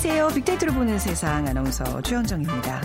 [0.00, 0.28] 안녕하세요.
[0.28, 2.82] 빅데이터로 보는 세상 아나운서 최현정입니다.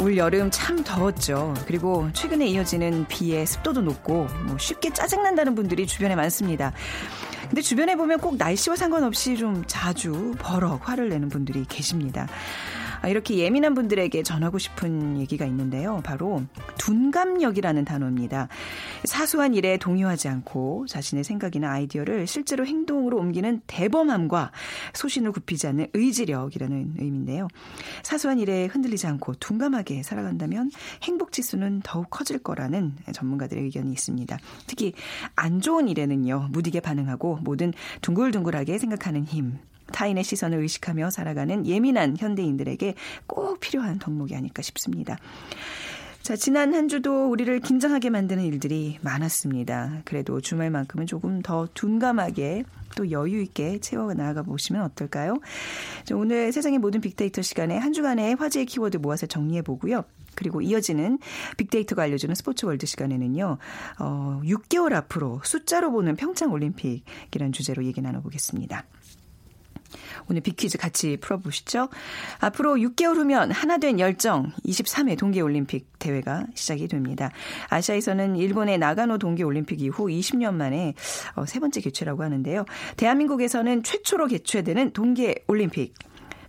[0.00, 1.52] 올 여름 참 더웠죠.
[1.66, 6.72] 그리고 최근에 이어지는 비에 습도도 높고 뭐 쉽게 짜증난다는 분들이 주변에 많습니다.
[7.42, 12.26] 근데 주변에 보면 꼭 날씨와 상관없이 좀 자주 버럭 화를 내는 분들이 계십니다.
[13.02, 16.00] 아, 이렇게 예민한 분들에게 전하고 싶은 얘기가 있는데요.
[16.04, 16.42] 바로
[16.78, 18.48] 둔감력이라는 단어입니다.
[19.04, 24.52] 사소한 일에 동요하지 않고 자신의 생각이나 아이디어를 실제로 행동으로 옮기는 대범함과
[24.94, 27.48] 소신을 굽히지 않는 의지력이라는 의미인데요.
[28.02, 30.70] 사소한 일에 흔들리지 않고 둔감하게 살아간다면
[31.02, 34.38] 행복 지수는 더욱 커질 거라는 전문가들의 의견이 있습니다.
[34.66, 34.92] 특히
[35.34, 39.58] 안 좋은 일에는요, 무디게 반응하고 모든 둥글둥글하게 생각하는 힘.
[39.92, 42.94] 타인의 시선을 의식하며 살아가는 예민한 현대인들에게
[43.26, 45.18] 꼭 필요한 덕목이 아닐까 싶습니다.
[46.26, 50.02] 자, 지난 한 주도 우리를 긴장하게 만드는 일들이 많았습니다.
[50.04, 52.64] 그래도 주말만큼은 조금 더 둔감하게
[52.96, 55.38] 또 여유 있게 채워 나가 보시면 어떨까요?
[56.04, 60.02] 자, 오늘 세상의 모든 빅데이터 시간에 한 주간의 화제의 키워드 모아서 정리해 보고요.
[60.34, 61.20] 그리고 이어지는
[61.58, 63.58] 빅데이터가 알려주는 스포츠 월드 시간에는요,
[64.00, 68.84] 어, 6개월 앞으로 숫자로 보는 평창 올림픽이라는 주제로 얘기 나눠보겠습니다.
[70.28, 71.88] 오늘 빅퀴즈 같이 풀어보시죠.
[72.40, 77.30] 앞으로 6개월 후면 하나 된 열정 23회 동계올림픽 대회가 시작이 됩니다.
[77.68, 80.94] 아시아에서는 일본의 나가노 동계올림픽 이후 20년 만에
[81.34, 82.64] 어, 세 번째 개최라고 하는데요.
[82.96, 85.94] 대한민국에서는 최초로 개최되는 동계올림픽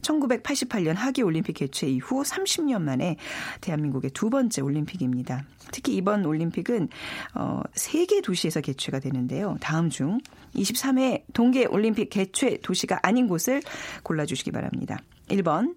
[0.01, 3.17] 1988년 하계 올림픽 개최 이후 30년 만에
[3.61, 5.43] 대한민국의 두 번째 올림픽입니다.
[5.71, 6.89] 특히 이번 올림픽은
[7.35, 9.57] 어, 세개 도시에서 개최가 되는데요.
[9.59, 10.19] 다음 중
[10.55, 13.61] 23회 동계 올림픽 개최 도시가 아닌 곳을
[14.03, 14.99] 골라 주시기 바랍니다.
[15.29, 15.75] 1번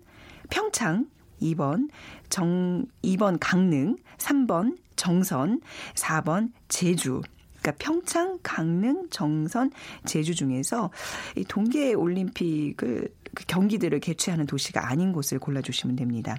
[0.49, 1.07] 평창,
[1.43, 1.89] 2번
[2.29, 5.61] 정 2번 강릉, 3번 정선,
[5.95, 7.23] 4번 제주.
[7.61, 9.71] 그러니까 평창, 강릉, 정선,
[10.07, 10.91] 제주 중에서
[11.37, 16.37] 이 동계 올림픽을 그 경기들을 개최하는 도시가 아닌 곳을 골라주시면 됩니다.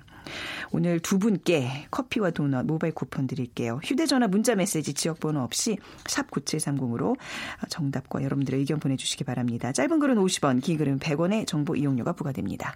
[0.72, 3.80] 오늘 두 분께 커피와 도넛 모바일 쿠폰 드릴게요.
[3.84, 7.18] 휴대전화 문자 메시지 지역번호 없이 샵 9730으로
[7.70, 9.72] 정답과 여러분들의 의견 보내주시기 바랍니다.
[9.72, 12.76] 짧은 글은 50원, 긴 글은 100원의 정보 이용료가 부과됩니다.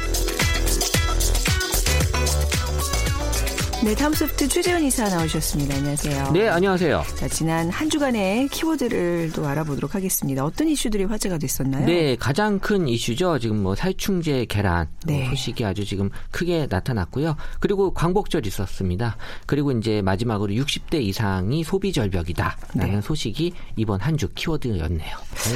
[3.83, 5.73] 네, 다음 소프트 최재원 이사 나오셨습니다.
[5.75, 6.31] 안녕하세요.
[6.33, 7.01] 네, 안녕하세요.
[7.15, 10.45] 자, 지난 한 주간의 키워드를 또 알아보도록 하겠습니다.
[10.45, 11.87] 어떤 이슈들이 화제가 됐었나요?
[11.87, 13.39] 네, 가장 큰 이슈죠.
[13.39, 15.27] 지금 뭐 살충제 계란 네.
[15.29, 17.35] 소식이 아주 지금 크게 나타났고요.
[17.59, 19.17] 그리고 광복절 있었습니다.
[19.47, 23.01] 그리고 이제 마지막으로 60대 이상이 소비 절벽이다라는 네.
[23.01, 25.15] 소식이 이번 한 주 키워드였네요.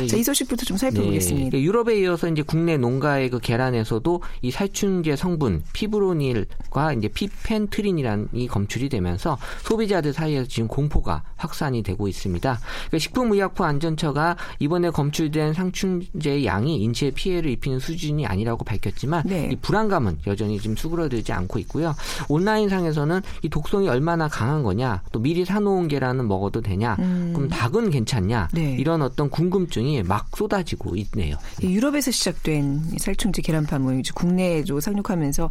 [0.09, 1.49] 자, 이 소식부터 좀 살펴보겠습니다.
[1.51, 8.47] 네, 유럽에 이어서 이제 국내 농가의 그 계란에서도 이 살충제 성분 피브로닐과 이제 피펜트린이라는 계란이
[8.47, 12.59] 검출이 되면서 소비자들 사이에서 지금 공포가 확산이 되고 있습니다.
[12.59, 19.49] 그러니까 식품의약품 안전처가 이번에 검출된 상충제 양이 인체에 피해를 입히는 수준이 아니라고 밝혔지만 네.
[19.51, 21.95] 이 불안감은 여전히 지금 수그러들지 않고 있고요.
[22.29, 27.33] 온라인상에서는 이 독성이 얼마나 강한 거냐, 또 미리 사놓은 계란은 먹어도 되냐, 음.
[27.35, 28.75] 그럼 닭은 괜찮냐 네.
[28.79, 31.35] 이런 어떤 궁금증이 막 쏟아지고 있네요.
[31.61, 35.49] 유럽에서 시작된 살충제 계란 파문 국내에도 상륙하면서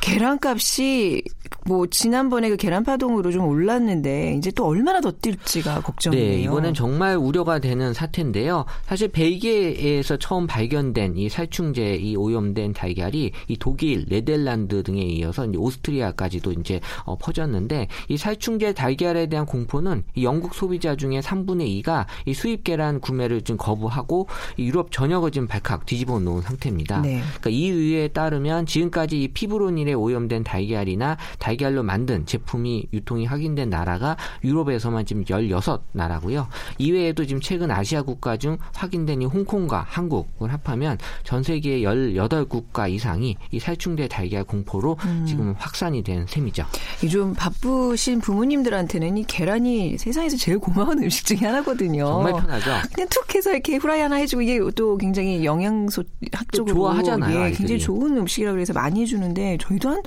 [0.00, 1.22] 계란값이
[1.66, 6.24] 뭐 지난번에 그 계란 파동으로 좀 올랐는데 이제 또 얼마나 더 뛸지가 걱정이에요.
[6.24, 8.64] 네, 이번엔 정말 우려가 되는 사태인데요.
[8.86, 15.58] 사실 벨기에에서 처음 발견된 이 살충제 이 오염된 달걀이 이 독일, 네덜란드 등에 이어서 이제
[15.58, 22.06] 오스트리아까지도 이제 어, 퍼졌는데 이 살충제 달걀에 대한 공포는 이 영국 소비자 중에 3분의 2가
[22.26, 27.00] 이 수입 계란 구매를 좀 거부하고 이 유럽 전역을 지금 발칵 뒤집어 놓은 상태입니다.
[27.00, 27.20] 네.
[27.20, 33.70] 그러니까 이 의회에 따르면 지금까지 이 피브로닐에 오염된 달걀이나 달걀로 원료로 만든 제품이 유통이 확인된
[33.70, 36.46] 나라가 유럽에서만 지금 16나라고요.
[36.78, 43.36] 이외에도 지금 최근 아시아 국가 중 확인된 이 홍콩과 한국을 합하면 전 세계 18국가 이상이
[43.50, 45.24] 이 살충제 달걀 공포로 음.
[45.26, 46.64] 지금 확산이 된 셈이죠.
[47.02, 52.04] 요즘 바쁘신 부모님들한테는 이 계란이 세상에서 제일 고마운 음식 중에 하나거든요.
[52.04, 52.70] 정말 편하죠.
[52.94, 57.46] 그냥 툭 해서 이렇게 후라이 하나 해주고 이게 또 굉장히 영양소 학적으로 좋아하잖아요.
[57.46, 60.02] 예, 굉장히 좋은 음식이라고 해서 많이 해주는데 저희도 한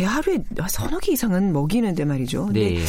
[0.00, 2.46] 예, 하루에 서너 개 이상은 먹이는데 말이죠.
[2.46, 2.80] 근데 네.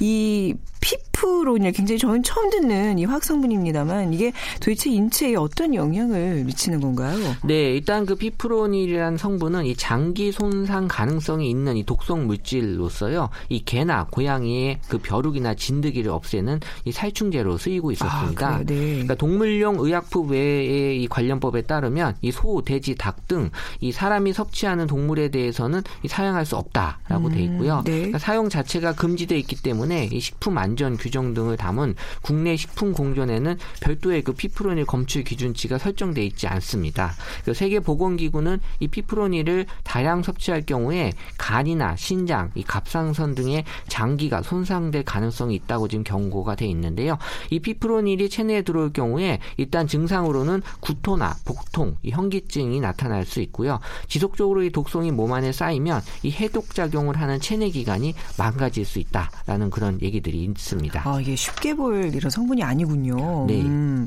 [0.00, 6.80] 이피 프 피프로닐 굉장히 저는 처음 듣는 이 화학성분입니다만 이게 도대체 인체에 어떤 영향을 미치는
[6.80, 7.18] 건가요?
[7.44, 13.28] 네, 일단 그 피프로닐이라는 성분은 이 장기 손상 가능성이 있는 이 독성 물질로서요.
[13.48, 18.48] 이 개나 고양이의 그 벼룩이나 진드기를 없애는 이 살충제로 쓰이고 있었습니다.
[18.48, 18.92] 아, 네.
[18.92, 23.50] 그러니까 동물용 의약품 외의 이 관련법에 따르면 이 소, 돼지, 닭 등
[23.80, 27.82] 이 사람이 섭취하는 동물에 대해서는 이 사용할 수 없다라고 음, 돼 있고요.
[27.84, 27.92] 네.
[27.92, 33.58] 그러니까 사용 자체가 금지돼 있기 때문에 이 식품 안전 규정 등을 담은 국내 식품 공존에는
[33.80, 37.12] 별도의 그 피프로닐 검출 기준치가 설정돼 있지 않습니다.
[37.54, 45.54] 세계 보건기구는 이 피프로닐을 다량 섭취할 경우에 간이나 신장, 이 갑상선 등의 장기가 손상될 가능성이
[45.56, 47.18] 있다고 지금 경고가 돼 있는데요.
[47.50, 53.80] 이 피프로닐이 체내에 들어올 경우에 일단 증상으로는 구토나 복통, 이 현기증이 나타날 수 있고요.
[54.08, 59.70] 지속적으로 이 독성이 몸 안에 쌓이면 이 해독 작용을 하는 체내 기관이 망가질 수 있다라는
[59.70, 60.99] 그런 얘기들이 있습니다.
[61.04, 63.46] 아, 이게 쉽게 볼 이런 성분이 아니군요.
[63.46, 63.62] 네.
[63.62, 64.06] 음.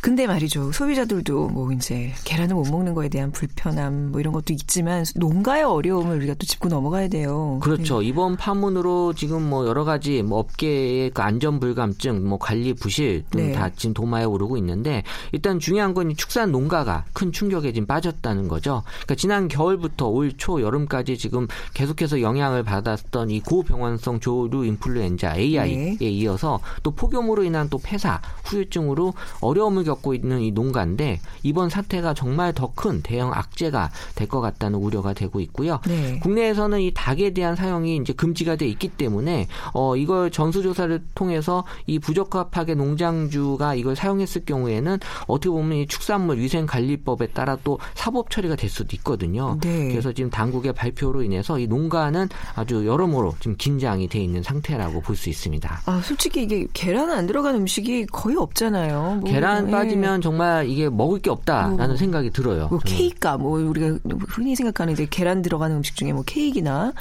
[0.00, 0.72] 근데 말이죠.
[0.72, 6.16] 소비자들도 뭐 이제 계란을 못 먹는 거에 대한 불편함 뭐 이런 것도 있지만 농가의 어려움을
[6.16, 7.58] 우리가 또 짚고 넘어가야 돼요.
[7.62, 8.00] 그렇죠.
[8.00, 8.06] 네.
[8.06, 13.66] 이번 파문으로 지금 뭐 여러 가지 뭐 업계의 그 안전 불감증, 뭐 관리 부실 등다
[13.68, 13.72] 네.
[13.76, 15.02] 지금 도마에 오르고 있는데
[15.32, 18.82] 일단 중요한 건 축산 농가가 큰 충격에 지금 빠졌다는 거죠.
[18.86, 25.96] 그러니까 지난 겨울부터 올 초 여름까지 지금 계속해서 영향을 받았던 이 고병원성 조류 인플루엔자 AI에
[25.98, 26.08] 네.
[26.08, 32.52] 이어서 또 폭염으로 인한 또 폐사, 후유증으로 어려움을 겪고 있는 이 농가인데 이번 사태가 정말
[32.54, 35.80] 더 큰 대형 악재가 될 것 같다는 우려가 되고 있고요.
[35.88, 36.18] 네.
[36.22, 41.98] 국내에서는 이 닭에 대한 사용이 이제 금지가 돼 있기 때문에 어 이걸 전수조사를 통해서 이
[41.98, 48.68] 부적합하게 농장주가 이걸 사용했을 경우에는 어떻게 보면 이 축산물 위생관리법에 따라 또 사법 처리가 될
[48.70, 49.58] 수도 있거든요.
[49.62, 49.88] 네.
[49.88, 55.16] 그래서 지금 당국의 발표로 인해서 이 농가는 아주 여러모로 지금 긴장이 돼 있는 상태라고 볼
[55.16, 55.80] 수 있습니다.
[55.86, 59.20] 아 솔직히 이게 계란 안 들어간 음식이 거의 없잖아요.
[59.22, 59.70] 뭐, 계란 네.
[59.78, 62.68] 빠지면 정말 이게 먹을 게 없다라는 뭐, 생각이 들어요.
[62.68, 63.98] 뭐 케이크가 뭐 우리가
[64.28, 66.92] 흔히 생각하는 이제 계란 들어가는 음식 중에 뭐 케이크나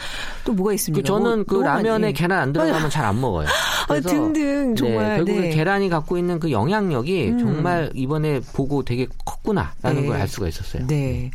[0.44, 1.02] 또 뭐가 있습니까?
[1.02, 2.14] 그 저는 뭐, 그 라면에 많이.
[2.14, 3.48] 계란 안 들어가면 잘 안 먹어요.
[3.88, 5.50] 아, 등등 네, 정말 네, 결국에 네.
[5.52, 7.40] 계란이 갖고 있는 그 영향력이 음.
[7.40, 10.08] 정말 이번에 보고 되게 컸구나라는 네.
[10.08, 10.86] 걸알 수가 있었어요.
[10.88, 11.32] 네.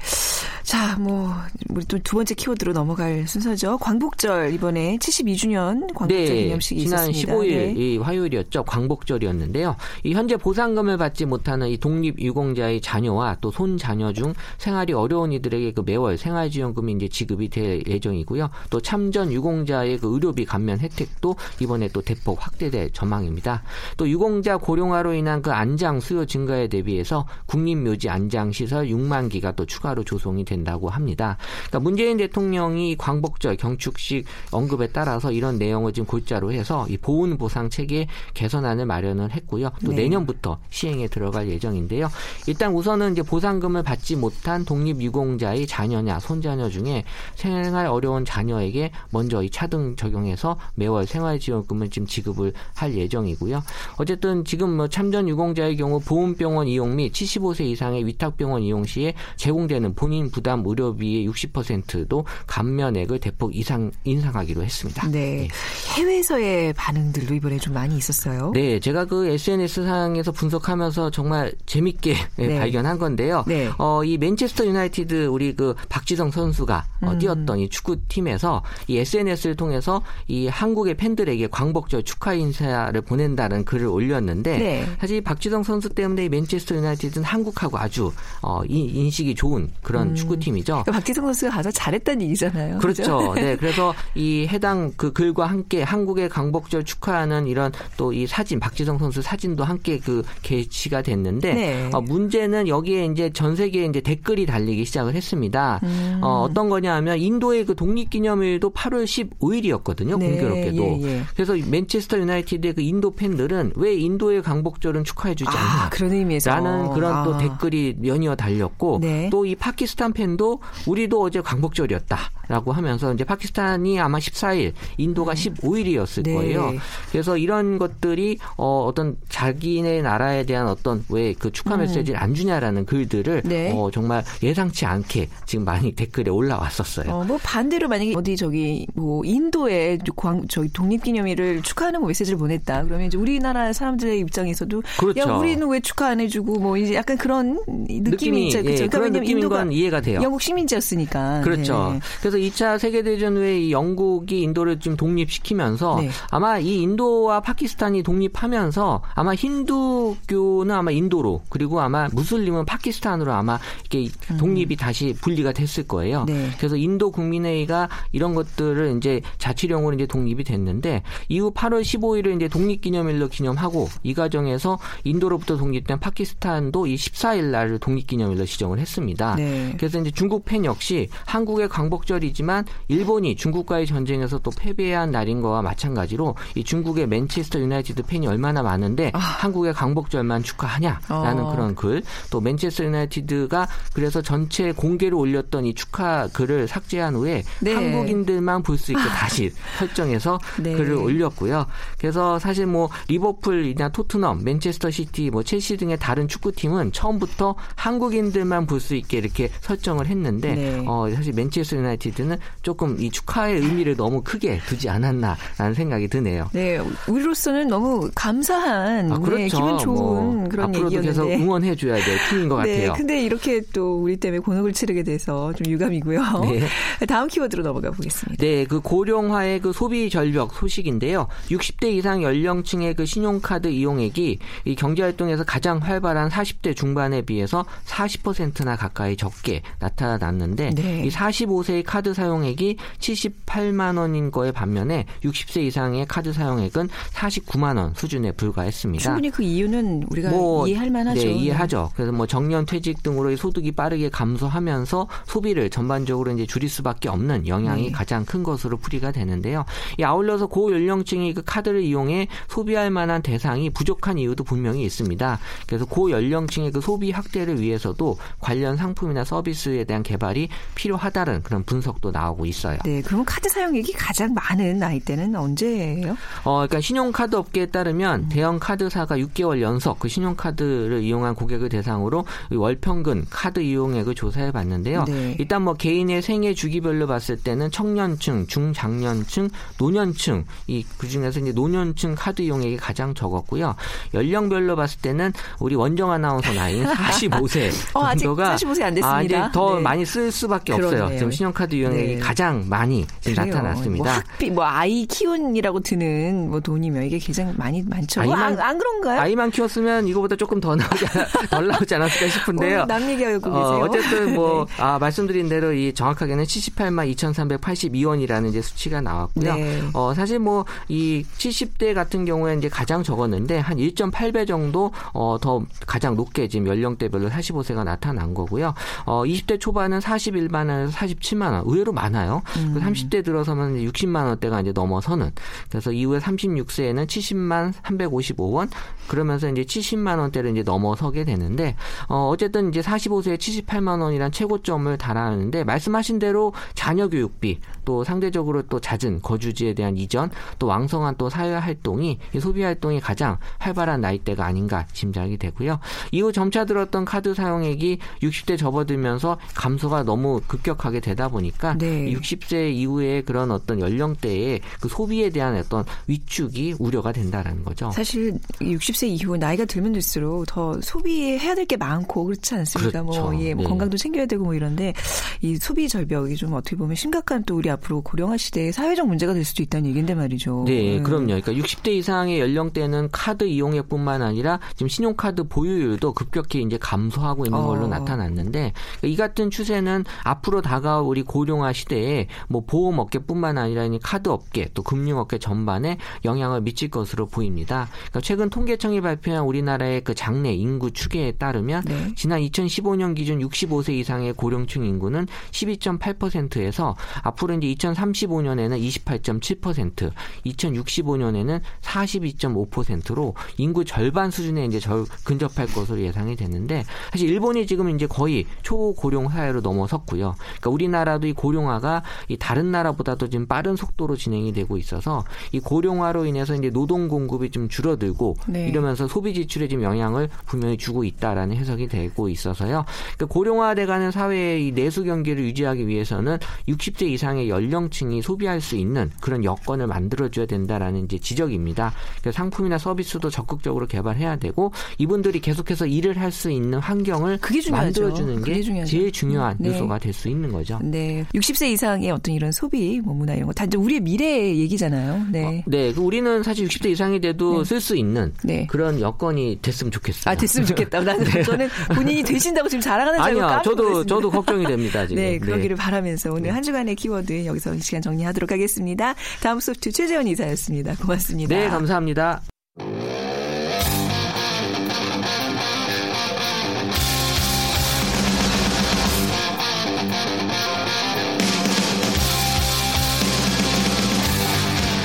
[0.63, 1.33] 자, 뭐
[1.71, 3.79] 우리 또 두 번째 키워드로 넘어갈 순서죠.
[3.79, 7.33] 광복절 이번에 72주년 광복절 네, 기념식이 지난 있었습니다.
[7.33, 7.75] 15일 네.
[7.75, 8.65] 이 화요일이었죠.
[8.65, 9.77] 광복절이었는데요.
[10.05, 15.73] 이 현재 보상금을 받지 못하는 이 독립 유공자의 자녀와 또 손자녀 중 생활이 어려운 이들에게
[15.73, 18.51] 그 매월 생활지원금이 이제 지급이 될 예정이고요.
[18.71, 23.63] 또 참전 유공자의 그 의료비 감면 혜택도 이번에 또 대폭 확대될 전망입니다.
[23.97, 29.65] 또 유공자 고령화로 인한 그 안장 수요 증가에 대비해서 국립묘지 안장 시설 6만 기가 또
[29.65, 31.39] 추가로 조성이 된다고 합니다.
[31.69, 37.71] 그러니까 문재인 대통령이 광복절 경축식 언급에 따라서 이런 내용을 지금 골자로 해서 이 보훈 보상
[37.71, 39.71] 체계 개선안을 마련을 했고요.
[39.85, 40.03] 또 네.
[40.03, 42.11] 내년부터 시행에 들어 갈 예정인데요.
[42.47, 47.05] 일단 우선은 이제 보상금을 받지 못한 독립유공자의 자녀냐 손자녀 중에
[47.35, 53.63] 생활 어려운 자녀에게 먼저 이 차등 적용해서 매월 생활지원금을 지금 지급을 할 예정이고요.
[53.97, 59.95] 어쨌든 지금 뭐 참전 유공자의 경우 보훈병원 이용 및 75세 이상의 위탁병원 이용 시에 제공되는
[59.95, 65.09] 본인 부담 의료비의 60%도 감면액을 대폭 이상 인상하기로 했습니다.
[65.09, 65.23] 네.
[65.23, 65.49] 네.
[65.97, 68.53] 해외에서의 반응들도 이번에 좀 많이 있었어요.
[68.55, 72.59] 네, 제가 그 SNS 상에서 분석하면서 정말 재밌게 네.
[72.59, 73.45] 발견한 건데요.
[73.47, 73.71] 네.
[73.79, 77.19] 어, 이 맨체스터 유나이티드 우리 그 박지성 선수가 어, 음.
[77.19, 84.59] 뛰었던 이 축구팀에서 이 SNS를 통해서 이 한국의 팬들에게 광복절 축하 인사를 보낸다는 글을 올렸는데
[84.59, 84.87] 네.
[85.01, 90.15] 사실 박지성 선수 때문에 이 맨체스터 유나이티드는 한국하고 아주 어, 인식이 좋은 그런 음.
[90.15, 90.73] 축구팀이죠.
[90.85, 92.79] 그러니까 박지성 선수가 가서 잘했다는 얘기잖아요.
[92.79, 93.03] 그렇죠.
[93.03, 93.35] 그렇죠?
[93.35, 98.99] 네, 그래서 이 해당 그 글과 함께 한국의 광복절 축하하는 이런 또 이 사진 박지성
[98.99, 101.91] 선수 사진도 함께 그 게시가 됐는데 네.
[101.93, 105.81] 어, 문제는 여기에 이제 전 세계에 이제 댓글이 달리기 시작을 했습니다.
[105.83, 106.21] 음.
[106.23, 110.19] 어, 어떤 거냐면 인도의 그 독립기념일도 8월 15일이었거든요.
[110.19, 110.31] 네.
[110.31, 110.83] 공교롭게도.
[110.83, 111.23] 예, 예.
[111.35, 115.91] 그래서 맨체스터 유나이티드의 그 인도 팬들은 왜 인도의 광복절은 축하해주지 아, 않냐?
[115.91, 116.51] 그런 의미에서.
[116.51, 117.25] 라는 그런 아.
[117.25, 119.31] 또 댓글이 연이어 달렸고 네.
[119.31, 126.35] 또이 파키스탄 팬도 우리도 어제 광복절이었다라고 하면서 이제 파키스탄이 아마 14일, 인도가 15일이었을 네.
[126.35, 126.73] 거예요.
[127.11, 131.81] 그래서 이런 것들이 어, 어떤 자기네 나라에 대한 어떤 왜 그 축하 음.
[131.81, 133.73] 메시지를 안 주냐라는 글들을 네.
[133.75, 137.11] 어, 정말 예상치 않게 지금 많이 댓글에 올라왔었어요.
[137.11, 142.85] 어, 뭐 반대로 만약에 어디 저기 뭐 인도에 광 저기 독립기념일을 축하하는 뭐 메시지를 보냈다.
[142.85, 145.21] 그러면 이제 우리나라 사람들의 입장에서도 그렇죠.
[145.21, 148.63] 야 우리는 왜 축하 안 해주고 뭐 이제 약간 그런 느낌이, 느낌이 있죠.
[148.63, 148.71] 그렇죠?
[148.85, 150.21] 예, 그러니까 그런 느낌인 건 이해가 돼요.
[150.23, 151.41] 영국 식민지였으니까.
[151.43, 151.93] 그렇죠.
[151.95, 152.01] 네.
[152.21, 156.11] 그래서 2차 세계대전 후에 이 영국이 인도를 좀 독립시키면서 네.
[156.31, 164.11] 아마 이 인도와 파키스탄이 독립하면서 아마 힌두교는 아마 인도로 그리고 아마 무슬림은 파키스탄으로 아마 이렇게
[164.31, 164.37] 음.
[164.37, 164.77] 독립이 음.
[164.77, 166.25] 다시 분리가 됐을 거예요.
[166.25, 166.51] 네.
[166.59, 173.29] 그래서 인도 국민회의가 이런 것들을 이제 자치령으로 이제 독립이 됐는데 이후 8월 15일을 이제 독립기념일로
[173.29, 179.37] 기념하고 이 과정에서 인도로부터 독립된 파키스탄도 이 14일 날을 독립기념일로 지정을 했습니다.
[179.37, 179.75] 네.
[179.77, 186.37] 그래서 이제 중국 팬 역시 한국의 광복절이지만 일본이 중국과의 전쟁에서 또 패배한 날인 거와 마찬가지로
[186.55, 189.19] 이 중국의 맨체스터 유나이티드 팬이 얼마나 많은데 아.
[189.19, 191.53] 한국의 광복절만 축하 하냐라는 어.
[191.53, 192.03] 그런 글.
[192.31, 197.75] 또 맨체스터 유나이티드가 그래서 전체 공개로 올렸던 이 축하 글을 삭제한 후에 네.
[197.75, 200.73] 한국인들만 볼 수 있게 다시 설정해서 네.
[200.75, 201.67] 글을 올렸고요.
[201.99, 208.81] 그래서 사실 뭐 리버풀이나 토트넘, 맨체스터 시티, 뭐 첼시 등의 다른 축구팀은 처음부터 한국인들만 볼
[208.81, 210.85] 수 있게 이렇게 설정을 했는데 네.
[210.89, 216.49] 어, 사실 맨체스터 유나이티드는 조금 이 축하의 의미를 너무 크게 두지 않았나라는 생각이 드네요.
[216.53, 219.37] 네, 우리로서는 너무 감사한, 아, 그렇죠.
[219.37, 221.37] 네, 기분 좋은 뭐, 그런 앞으로도 얘기였는데.
[221.37, 222.93] 계속 응원해 줘야 될 팀인 것 네, 같아요.
[222.95, 226.23] 근데 이렇게 또 우리 때문에 곤혹을 치르게 돼서 좀 유감이고요.
[226.45, 226.67] 네.
[227.07, 228.43] 다음 키워드로 넘어가 보겠습니다.
[228.45, 231.27] 네, 그 고령화의 그 소비 절벽 소식인데요.
[231.49, 238.77] 60대 이상 연령층의 그 신용카드 이용액이 이 경제 활동에서 가장 활발한 40대 중반에 비해서 40%나
[238.77, 241.03] 가까이 적게 나타났는데 네.
[241.05, 248.33] 이 45세의 카드 사용액이 78만 원인 거에 반면에 60세 이상의 카드 사용액은 49만 원 수준에
[248.33, 249.03] 불과했습니다.
[249.03, 251.21] 충분히 그 이유는 우리가 뭐, 이해할 만하죠.
[251.21, 251.91] 네, 이해하죠.
[251.95, 257.87] 그래서 뭐 정년 퇴직 등으로 소득이 빠르게 감소하면서 소비를 전반적으로 이제 줄일 수밖에 없는 영향이
[257.87, 257.91] 네.
[257.93, 259.65] 가장 큰 것으로 풀이가 되는데요.
[259.99, 265.39] 이 아울러서 고연령층이 그 카드를 이용해 소비할 만한 대상이 부족한 이유도 분명히 있습니다.
[265.67, 272.47] 그래서 고연령층의 그 소비 확대를 위해서도 관련 상품이나 서비스에 대한 개발이 필요하다는 그런 분석도 나오고
[272.47, 272.79] 있어요.
[272.85, 276.17] 네, 그러면 카드 사용액이 가장 많은 나이대는 언제예요?
[276.45, 278.29] 어, 그러니까 신용카드 업계에 따르면 음.
[278.29, 284.53] 대형 카드사가 6개월 연속 그 신용 카드를 이용한 고객을 대상으로 월 평균 카드 이용액을 조사해
[284.53, 285.05] 봤는데요.
[285.05, 285.37] 네.
[285.39, 292.43] 일단 뭐 개인의 생애 주기별로 봤을 때는 청년층, 중장년층, 노년층 이 그중에서 이제 노년층 카드
[292.43, 293.75] 이용액이 가장 적었고요.
[294.15, 299.45] 연령별로 봤을 때는 우리 원정 아나운서 나이인 45세 어, 정도가 아직 45세 안 됐습니다.
[299.45, 299.83] 아, 더 네.
[299.83, 301.05] 많이 쓸 수밖에 그러네요.
[301.05, 301.19] 없어요.
[301.19, 302.19] 지금 신용카드 이용액이 네.
[302.19, 304.05] 가장 많이 나타났습니다.
[304.05, 308.21] 뭐, 학비, 뭐 아이 키운이라고 드는 뭐 돈이면 이게 가장 많이 많죠.
[308.23, 309.21] 아이만, 뭐 안, 안, 그런가요?
[309.21, 311.05] 아이만 키웠으면 이거 보다 조금 더 나오지
[311.51, 312.81] 덜 나오지 않았을까 싶은데요.
[312.81, 313.87] 어, 남 얘기하고 어, 계세요.
[313.89, 314.83] 어쨌든 뭐 네.
[314.83, 319.55] 아, 말씀드린 대로 이 정확하게는 78만 2,382원이라는 이제 수치가 나왔고요.
[319.55, 319.83] 네.
[319.93, 325.65] 어, 사실 뭐 이 70대 같은 경우에 이제 가장 적었는데 한 1.8배 정도 어, 더
[325.87, 328.75] 가장 높게 지금 연령대별로 45세가 나타난 거고요.
[329.05, 331.63] 어, 20대 초반은 41만 원에서 47만 원.
[331.67, 332.43] 의외로 많아요.
[332.57, 332.75] 음.
[332.81, 335.31] 30대 들어서면 60만 원대가 이제 넘어서는.
[335.71, 338.69] 그래서 이후에 36세에는 70만 355원.
[339.09, 341.77] 그러면서 이제 70만 원대를 이제 넘어서게 되는데
[342.09, 348.81] 어, 어쨌든 이제 45세에 78만 원이란 최고점을 달하는데 말씀하신 대로 자녀 교육비 또 상대적으로 또
[348.81, 354.87] 잦은 거주지에 대한 이전 또 왕성한 또 사회 활동이 소비 활동이 가장 활발한 나이대가 아닌가
[354.93, 355.79] 짐작이 되고요.
[356.13, 362.13] 이후 점차 들었던 카드 사용액이 60대 접어들면서 감소가 너무 급격하게 되다 보니까 네.
[362.13, 367.91] 60세 이후에 그런 어떤 연령대의 그 소비에 대한 어떤 위축이 우려가 된다라는 거죠.
[367.91, 373.03] 사실 60세 이후 나이가 들면 들수록 더 소비해야 될 게 많고 그렇지 않습니까?
[373.03, 373.31] 뭐, 그렇죠.
[373.31, 373.69] 뭐, 예, 뭐 네.
[373.69, 374.93] 건강도 챙겨야 되고 뭐 이런데
[375.41, 379.45] 이 소비 절벽이 좀 어떻게 보면 심각한 또 우리 앞으로 고령화 시대의 사회적 문제가 될
[379.45, 380.65] 수도 있다는 얘기인데 말이죠.
[380.67, 381.03] 네, 네.
[381.03, 381.27] 그럼요.
[381.27, 387.87] 그러니까 60대 이상의 연령대는 카드 이용액뿐만 아니라 지금 신용카드 보유율도 급격히 이제 감소하고 있는 걸로
[387.87, 387.89] 어.
[387.89, 388.73] 나타났는데
[389.03, 394.83] 이 같은 추세는 앞으로 다가올 우리 고령화 시대에 뭐 보험 업계뿐만 아니라 카드 업계 또
[394.83, 397.89] 금융 업계 전반에 영향을 미칠 것으로 보입니다.
[397.93, 402.13] 그러니까 최근 통계청이 발표한 우리나라 의 그 장래 인구 추계에 따르면 네.
[402.15, 410.13] 지난 2015년 기준 65세 이상의 고령층 인구는 12.8%에서 앞으로 이제 2035년에는 28.7%,
[410.47, 418.07] 2065년에는 42.5%로 인구 절반 수준에 이제 절, 근접할 것으로 예상이 되는데 사실 일본이 지금 이제
[418.07, 420.35] 거의 초고령 사회로 넘어섰고요.
[420.39, 426.27] 그러니까 우리나라도 이 고령화가 이 다른 나라보다도 지금 빠른 속도로 진행이 되고 있어서 이 고령화로
[426.27, 428.69] 인해서 이제 노동 공급이 좀 줄어들고 네.
[428.69, 432.85] 이러면서 소비 지출 에 지금 영향을 분명히 주고 있다라는 해석이 되고 있어서요.
[433.17, 436.39] 그러니까 고령화돼가는 사회의 이 내수 경기를 유지하기 위해서는
[436.69, 441.93] 60세 이상의 연령층이 소비할 수 있는 그런 여건을 만들어줘야 된다라는 이제 지적입니다.
[442.21, 447.39] 그래서 상품이나 서비스도 적극적으로 개발해야 되고 이분들이 계속해서 일을 할 수 있는 환경을
[447.71, 449.69] 만들어주는 게 제일 제일 중요한 네.
[449.69, 450.79] 요소가 될 수 있는 거죠.
[450.83, 451.25] 네.
[451.35, 455.27] 60세 이상의 어떤 이런 소비, 뭐 문화 이런 거 단지 우리의 미래 얘기잖아요.
[455.31, 455.45] 네.
[455.45, 455.93] 어, 네.
[455.93, 457.65] 그 우리는 사실 60대 이상이 돼도 네.
[457.65, 458.67] 쓸수 있는 네.
[458.67, 460.33] 그런 여건이 됐으면 좋겠어요.
[460.33, 461.01] 아, 됐으면 좋겠다.
[461.03, 461.43] 나는 네.
[461.43, 463.63] 저는 본인이 되신다고 지금 자랑하는 줄 알고 아니요.
[463.65, 465.23] 저도 저도 걱정이 됩니다, 지금.
[465.23, 469.15] 네, 그러기를 바라면서 오늘 한 주간의 키워드 여기서 시간 정리하도록 하겠습니다.
[469.41, 470.97] 다음 소프트 최재원 이사였습니다.
[470.97, 471.57] 고맙습니다.
[471.57, 472.43] 네, 감사합니다.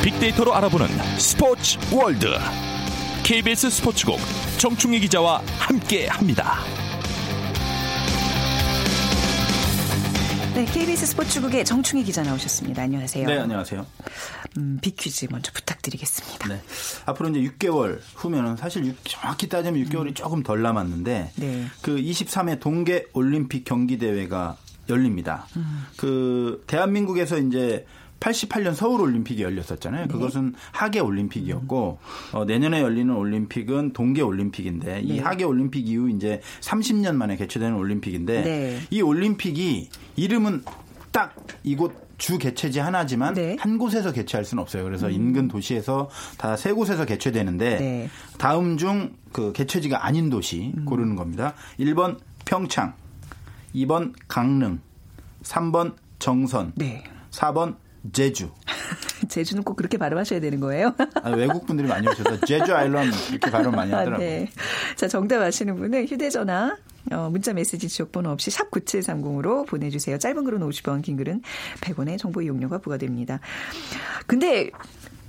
[0.03, 0.87] 빅데이터로 알아보는
[1.17, 2.27] 스포츠 월드
[3.27, 4.19] KBS 스포츠국
[4.57, 6.59] 정충희 기자와 함께합니다.
[10.55, 12.83] 네, KBS 스포츠국의 정충희 기자 나오셨습니다.
[12.83, 13.27] 안녕하세요.
[13.27, 13.85] 네, 안녕하세요.
[14.57, 16.47] 음, 빅퀴즈 먼저 부탁드리겠습니다.
[16.47, 16.61] 네.
[17.05, 20.13] 앞으로 이제 6개월 후면은 사실 6, 정확히 따지면 6개월이 음.
[20.13, 21.65] 조금 덜 남았는데 네.
[21.81, 24.55] 그 23회 동계 올림픽 경기 대회가
[24.87, 25.47] 열립니다.
[25.57, 25.85] 음.
[25.97, 27.85] 그 대한민국에서 이제
[28.19, 30.03] 88년 서울 올림픽이 열렸었잖아요.
[30.03, 30.07] 네.
[30.07, 31.99] 그것은 하계 올림픽이었고
[32.33, 35.01] 어, 내년에 열리는 올림픽은 동계 올림픽인데 네.
[35.01, 38.79] 이 하계 올림픽 이후 이제 30년 만에 개최되는 올림픽인데 네.
[38.89, 40.63] 이 올림픽이 이름은
[41.11, 43.55] 딱 이곳 주 개최지 하나지만 네.
[43.59, 44.83] 한 곳에서 개최할 수는 없어요.
[44.83, 45.11] 그래서 음.
[45.11, 46.09] 인근 도시에서
[46.39, 48.09] 다 세 곳에서 개최되는데 네.
[48.39, 50.85] 다음 중 그 개최지가 아닌 도시 음.
[50.85, 51.53] 고르는 겁니다.
[51.79, 52.95] 1번 평창,
[53.75, 54.79] 2번 강릉,
[55.43, 57.03] 3번 정선, 네.
[57.29, 57.75] 4번
[58.13, 58.49] 제주.
[59.29, 60.93] 제주는 꼭 그렇게 발음하셔야 되는 거예요?
[61.23, 64.27] 아, 외국 분들이 많이 오셔서 제주 아일랜드 이렇게 발음 많이 아, 하더라고요.
[64.27, 64.49] 아, 네.
[64.95, 66.77] 자, 정답 아시는 분은 휴대전화
[67.11, 70.17] 어, 문자 메시지 지역번호 없이 샵 9730으로 보내주세요.
[70.17, 71.41] 짧은 글은 50원, 긴 글은
[71.81, 73.39] 100원의 정보 이용료가 부과됩니다.
[74.25, 74.69] 근데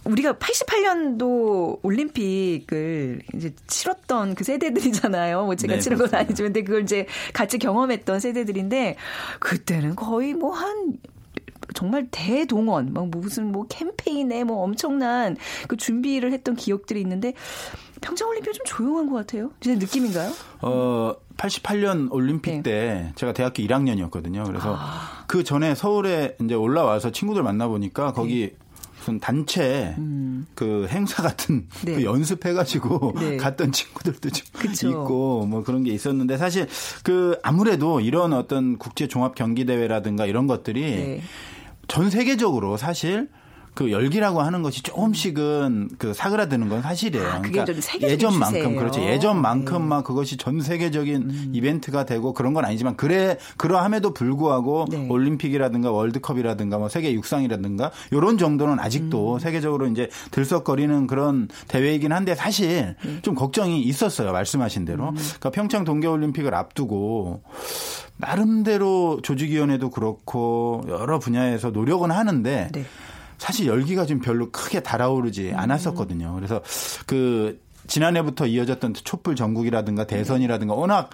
[0.05, 5.45] 우리가 88년도 올림픽을 이제 치렀던 그 세대들이잖아요.
[5.45, 8.97] 뭐 제가 네, 치른 건 아니지만 근데 그걸 이제 같이 경험했던 세대들인데
[9.39, 10.99] 그때는 거의 뭐 한
[11.75, 17.35] 정말 대동원, 막 무슨 뭐 캠페인에 뭐 엄청난 그 준비를 했던 기억들이 있는데
[18.01, 19.51] 평창올림픽 좀 조용한 것 같아요.
[19.61, 20.33] 제 느낌인가요?
[20.63, 22.63] 어, 88년 올림픽 네.
[22.63, 24.47] 때 제가 대학교 1학년이었거든요.
[24.47, 25.25] 그래서 아.
[25.27, 28.69] 그 전에 서울에 이제 올라와서 친구들 만나보니까 거기 네.
[28.99, 30.47] 무슨 단체 음.
[30.55, 31.95] 그 행사 같은 네.
[31.95, 33.37] 그 연습해가지고 네.
[33.37, 34.49] 갔던 친구들도 좀.
[34.91, 36.67] 있고 뭐 그런 게 있었는데 사실
[37.03, 41.23] 그 아무래도 이런 어떤 국제 종합 경기 대회라든가 이런 것들이 네.
[41.89, 43.29] 전 세계적으로 사실
[43.79, 47.25] 그 열기라고 하는 것이 조금씩은 그 사그라드는 건 사실이에요.
[47.25, 47.65] 아, 그러니까
[48.03, 48.75] 예전만큼.
[48.75, 49.01] 그렇죠.
[49.01, 50.03] 예전만큼 막 네.
[50.03, 51.51] 그것이 전 세계적인 음.
[51.53, 55.07] 이벤트가 되고 그런 건 아니지만 그래 그러함에도 불구하고 네.
[55.09, 59.39] 올림픽이라든가 월드컵이라든가 뭐 세계 육상이라든가 요런 정도는 아직도 음.
[59.39, 63.23] 세계적으로 이제 들썩거리는 그런 대회이긴 한데 사실 네.
[63.23, 64.33] 좀 걱정이 있었어요.
[64.33, 65.11] 말씀하신 대로.
[65.11, 65.15] 음.
[65.15, 67.45] 그러니까 평창 동계 올림픽을 앞두고
[68.17, 72.85] 나름대로 조직위원회도 그렇고 여러 분야에서 노력은 하는데 네.
[73.39, 75.59] 사실 열기가 좀 별로 크게 달아오르지 음.
[75.59, 76.35] 않았었거든요.
[76.35, 76.61] 그래서
[77.07, 81.11] 그 지난해부터 이어졌던 촛불 전국이라든가 대선이라든가 워낙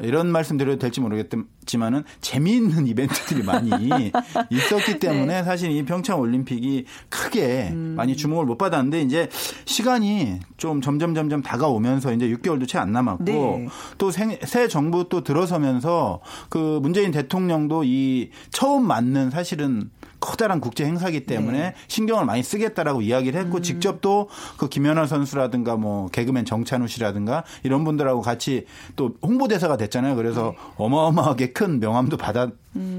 [0.00, 3.70] 이런 말씀 드려도 될지 모르겠지만은 재미있는 이벤트들이 많이
[4.50, 5.42] 있었기 때문에 네.
[5.42, 7.94] 사실 이 평창 올림픽이 크게 음.
[7.96, 9.28] 많이 주목을 못 받았는데 이제
[9.64, 13.68] 시간이 좀 점점 점점 다가오면서 이제 6개월도 채 안 남았고 네.
[13.96, 21.58] 또새 정부 또 들어서면서 그 문재인 대통령도 이 처음 맞는 사실은 커다란 국제 행사기 때문에
[21.58, 21.74] 네.
[21.88, 23.62] 신경을 많이 쓰겠다라고 이야기를 했고 음.
[23.62, 30.16] 직접 또 그 김연아 선수라든가 뭐 개그맨 정찬우 씨라든가 이런 분들하고 같이 또 홍보대사가 됐잖아요.
[30.16, 30.72] 그래서 네.
[30.76, 32.97] 어마어마하게 큰 명함도 받았 음.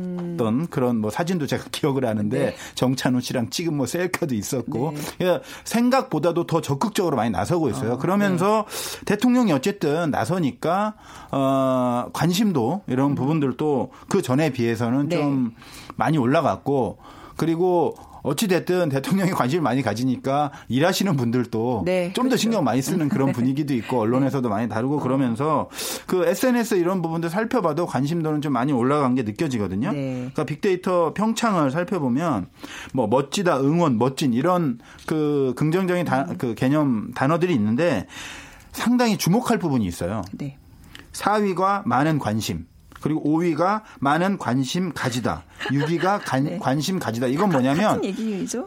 [0.69, 2.56] 그런 뭐 사진도 제가 기억을 하는데 네.
[2.75, 5.02] 정찬우 씨랑 찍은 뭐 셀카도 있었고 네.
[5.17, 7.93] 그러니까 생각보다도 더 적극적으로 많이 나서고 있어요.
[7.93, 8.65] 어, 그러면서
[8.99, 9.06] 네.
[9.06, 10.95] 대통령이 어쨌든 나서니까
[11.32, 13.15] 어 관심도 이런 음.
[13.15, 15.17] 부분들도 그 전에 비해서는 네.
[15.17, 15.54] 좀
[15.95, 16.97] 많이 올라갔고
[17.38, 22.38] 그리고 어찌됐든 대통령이 관심을 많이 가지니까 일하시는 분들도 네, 좀더 그렇죠.
[22.38, 25.00] 신경 많이 쓰는 그런 분위기도 있고 언론에서도 많이 다루고 어.
[25.00, 25.70] 그러면서
[26.06, 29.92] 그 SNS 이런 부분들 살펴봐도 관심도는 좀 많이 올라간 게 느껴지거든요.
[29.92, 30.14] 네.
[30.16, 32.48] 그러니까 빅데이터 평창을 살펴보면
[32.94, 38.08] 뭐 멋지다, 응원, 멋진 이런 그 긍정적인 다, 그 개념 단어들이 있는데
[38.72, 40.22] 상당히 주목할 부분이 있어요.
[40.32, 40.58] 네.
[41.14, 42.68] 4위가 많은 관심.
[43.02, 45.44] 그리고 5위가 많은 관심 가지다.
[45.67, 46.58] 6위가 간, 네.
[46.60, 47.28] 관심 가지다.
[47.28, 48.02] 이건 뭐냐면.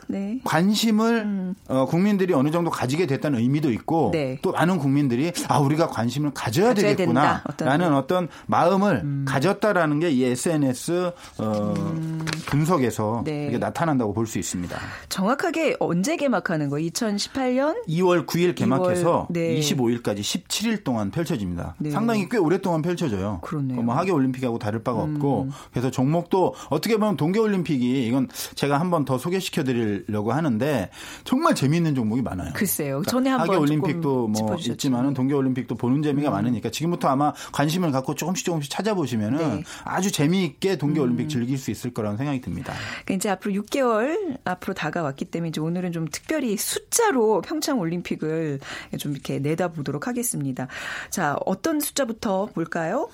[0.09, 0.38] 네.
[0.44, 1.55] 관심을 음.
[1.68, 4.38] 어, 국민들이 어느 정도 가지게 됐다는 의미도 있고 네.
[4.42, 9.24] 또 많은 국민들이 아 우리가 관심을 가져야, 되겠구나라는 어떤 마음을 음.
[9.26, 12.24] 가졌다라는 게 이 SNS 어, 음.
[12.46, 13.46] 분석에서 네.
[13.48, 14.78] 이게 나타난다고 볼 수 있습니다.
[15.09, 16.76] 정확하게 언제 개막하는 거?
[16.76, 19.59] 2018년 2월 9일 개막해서 2월, 네.
[19.59, 21.74] 25일까지 17일 동안 펼쳐집니다.
[21.78, 21.90] 네.
[21.90, 23.40] 상당히 꽤 오랫동안 펼쳐져요.
[23.42, 23.83] 그렇네요.
[23.83, 25.14] 뭐 하계 올림픽하고 다를 바가 음.
[25.16, 30.90] 없고 그래서 종목도 어떻게 보면 동계 올림픽이 이건 제가 한 번 더 소개시켜 드리려고 하는데
[31.25, 32.53] 정말 재미있는 종목이 많아요.
[32.53, 33.01] 글쎄요.
[33.01, 36.33] 그러니까 전에 한번 하계 올림픽도 뭐 있지만은 동계 올림픽도 보는 재미가 음.
[36.33, 39.64] 많으니까 지금부터 아마 관심을 갖고 조금씩 조금씩 찾아보시면은 네.
[39.85, 41.29] 아주 재미있게 동계 올림픽 음.
[41.29, 42.75] 즐길 수 있을 거라는 생각이 듭니다.
[43.05, 48.61] 그러니까 이제 앞으로 6개월 앞으로 다가왔기 때문에 이제 오늘은 좀 특별히 숫자로 평창 올림픽을
[48.99, 50.68] 좀 이렇게 내다보도록 하겠습니다.
[51.11, 53.09] 자, 어떤 숫자부터 볼까요?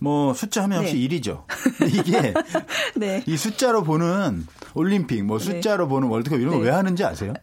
[0.00, 1.20] 뭐 숫자 하면 역시 네.
[1.20, 1.44] 1이죠.
[1.86, 2.34] 이게
[2.96, 3.22] 네.
[3.26, 5.44] 이 숫자로 보는 올림픽, 뭐 네.
[5.44, 5.88] 숫자로 네.
[5.90, 6.70] 보는 월드컵 이런 거왜 네.
[6.70, 7.34] 하는지 아세요?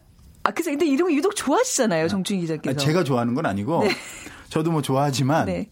[0.43, 2.78] 아, 그래서 근데 이런 거 유독 좋아하시잖아요, 정충희 기자께서.
[2.80, 3.91] 제가 좋아하는 건 아니고 네.
[4.50, 5.65] 저도 뭐 좋아하지만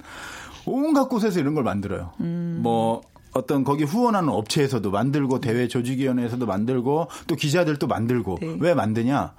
[0.66, 2.12] 온갖 곳에서 이런 걸 만들어요.
[2.20, 2.60] 음.
[2.62, 9.34] 뭐 어떤 거기 후원하는 업체에서도 만들고 대회 조직위원회에서도 만들고 또 기자들도 만들고 왜 만드냐?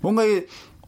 [0.00, 0.22] 뭔가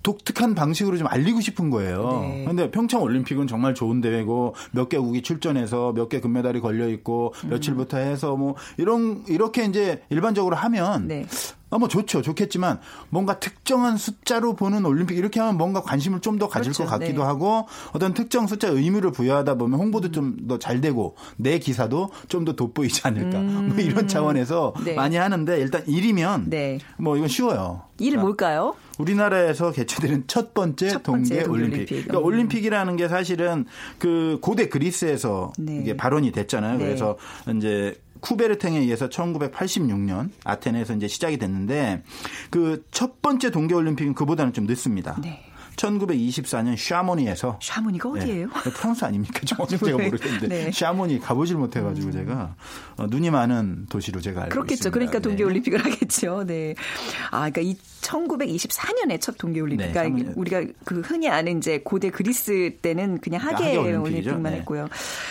[0.02, 2.20] 독특한 방식으로 좀 알리고 싶은 거예요.
[2.22, 2.44] 네.
[2.46, 7.50] 근데 평창 올림픽은 정말 좋은 대회고 몇 개국이 출전해서 몇 개 금메달이 걸려 있고 음.
[7.50, 11.26] 며칠부터 해서 뭐 이런 이렇게 이제 일반적으로 하면 네.
[11.70, 12.22] 아, 뭐 좋죠.
[12.22, 12.80] 좋겠지만
[13.10, 16.84] 뭔가 특정한 숫자로 보는 올림픽 이렇게 하면 뭔가 관심을 좀 더 가질 그렇죠.
[16.84, 17.26] 것 같기도 네.
[17.26, 22.52] 하고 어떤 특정 숫자 의미를 부여하다 보면 홍보도 좀더 잘 되고 내 기사도 좀 더
[22.54, 23.38] 돋보이지 않을까.
[23.38, 23.68] 음.
[23.74, 24.94] 뭐 이런 차원에서 네.
[24.94, 26.78] 많이 하는데 일단 1이면 네.
[26.96, 27.82] 뭐 이건 쉬워요.
[27.98, 28.74] 1 그러니까 뭘까요?
[28.98, 31.74] 우리나라에서 개최되는 첫 번째, 첫 번째 동계, 올림픽.
[31.76, 31.86] 올림픽.
[31.94, 32.24] 그러니까 음.
[32.24, 33.64] 올림픽이라는 게 사실은
[33.98, 35.78] 그 고대 그리스에서 네.
[35.80, 36.78] 이게 발언이 됐잖아요.
[36.78, 36.84] 네.
[36.84, 37.16] 그래서
[37.56, 42.02] 이제 쿠베르탱에 의해서 1986년 아테네에서 이제 시작이 됐는데
[42.50, 45.16] 그 첫 번째 동계 올림픽은 그보다는 좀 늦습니다.
[45.22, 45.47] 네.
[45.78, 48.48] 1924년 샤모니에서 샤모니가 어디예요?
[48.48, 49.40] 네, 프랑스 아닙니까?
[49.46, 50.72] 정확히 제가 모르겠는데 네.
[50.72, 52.12] 샤모니 가보질 못해가지고 음.
[52.12, 52.54] 제가
[52.96, 54.74] 어, 눈이 많은 도시로 제가 알고 그렇겠죠.
[54.74, 54.94] 있습니다.
[54.94, 55.90] 그러니까 동계 올림픽을 네.
[55.90, 56.44] 하겠죠.
[56.46, 56.74] 네.
[57.30, 59.86] 아, 그러니까 이 1924년에 첫 동계 올림픽.
[59.86, 64.58] 네, 그러니까 우리가 그 흔히 아는 이제 고대 그리스 때는 그냥 하계, 하계 올림픽만 네.
[64.58, 64.88] 했고요.